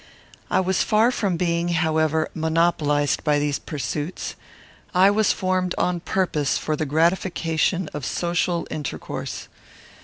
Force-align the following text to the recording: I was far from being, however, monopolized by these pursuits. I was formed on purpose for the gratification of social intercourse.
I 0.49 0.59
was 0.61 0.81
far 0.81 1.11
from 1.11 1.37
being, 1.37 1.67
however, 1.67 2.27
monopolized 2.33 3.23
by 3.23 3.37
these 3.37 3.59
pursuits. 3.59 4.33
I 4.95 5.11
was 5.11 5.31
formed 5.31 5.75
on 5.77 5.99
purpose 5.99 6.57
for 6.57 6.75
the 6.75 6.87
gratification 6.87 7.87
of 7.93 8.03
social 8.03 8.65
intercourse. 8.71 9.47